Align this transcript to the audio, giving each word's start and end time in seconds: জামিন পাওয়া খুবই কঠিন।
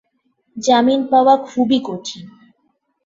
জামিন 0.57 1.01
পাওয়া 1.11 1.35
খুবই 1.47 1.79
কঠিন। 1.83 2.25